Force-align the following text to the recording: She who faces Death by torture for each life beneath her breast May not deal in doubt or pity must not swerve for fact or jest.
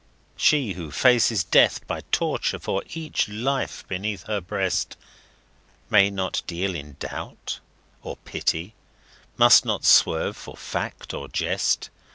She 0.35 0.73
who 0.73 0.89
faces 0.89 1.43
Death 1.43 1.85
by 1.85 2.01
torture 2.11 2.57
for 2.57 2.81
each 2.89 3.29
life 3.29 3.87
beneath 3.87 4.23
her 4.23 4.41
breast 4.41 4.97
May 5.91 6.09
not 6.09 6.41
deal 6.47 6.73
in 6.73 6.95
doubt 6.99 7.59
or 8.01 8.17
pity 8.17 8.73
must 9.37 9.63
not 9.63 9.85
swerve 9.85 10.35
for 10.35 10.57
fact 10.57 11.13
or 11.13 11.27
jest. 11.27 11.91